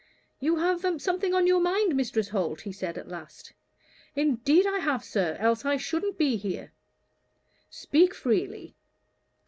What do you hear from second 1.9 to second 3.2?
Mrs. Holt?" he said, at